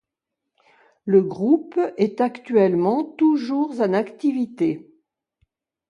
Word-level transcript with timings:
Le 1.05 1.21
groupe 1.21 1.79
est 1.95 2.21
actuellement 2.21 3.03
toujours 3.03 3.79
en 3.81 3.93
activité. 3.93 4.91